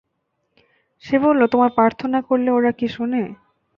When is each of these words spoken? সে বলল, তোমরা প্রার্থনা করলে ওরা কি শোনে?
সে 1.03 1.15
বলল, 1.25 1.41
তোমরা 1.51 1.69
প্রার্থনা 1.77 2.19
করলে 2.29 2.49
ওরা 2.51 2.71
কি 2.79 2.87
শোনে? 2.95 3.23